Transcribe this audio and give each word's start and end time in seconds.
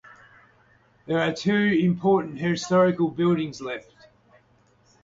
There 1.05 1.19
are 1.21 1.31
two 1.31 1.53
important 1.53 2.39
historical 2.39 3.11
buildings 3.11 3.61
left. 3.61 4.07